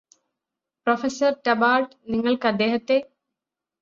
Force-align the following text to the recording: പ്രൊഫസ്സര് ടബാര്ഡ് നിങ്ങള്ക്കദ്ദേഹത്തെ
പ്രൊഫസ്സര് 0.87 1.39
ടബാര്ഡ് 1.47 1.93
നിങ്ങള്ക്കദ്ദേഹത്തെ 2.07 2.97